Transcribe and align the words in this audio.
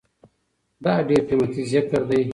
دا 0.83 0.93
ډير 1.07 1.21
قيمتي 1.27 1.61
ذکر 1.71 2.01
دی 2.09 2.21